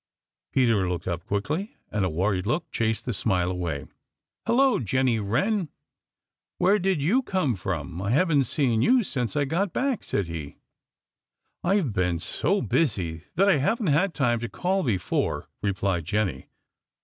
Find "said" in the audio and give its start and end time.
10.03-10.25